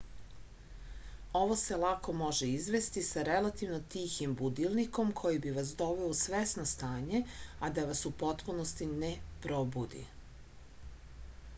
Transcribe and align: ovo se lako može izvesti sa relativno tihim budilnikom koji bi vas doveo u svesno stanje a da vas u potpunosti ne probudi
ovo 1.39 1.57
se 1.63 1.75
lako 1.81 2.13
može 2.21 2.47
izvesti 2.53 3.03
sa 3.09 3.25
relativno 3.27 3.77
tihim 3.95 4.33
budilnikom 4.39 5.11
koji 5.21 5.41
bi 5.45 5.53
vas 5.59 5.75
doveo 5.83 6.07
u 6.15 6.17
svesno 6.23 6.65
stanje 6.73 7.21
a 7.69 7.71
da 7.77 7.85
vas 7.91 8.03
u 8.13 8.13
potpunosti 8.25 8.89
ne 9.05 9.13
probudi 9.47 10.03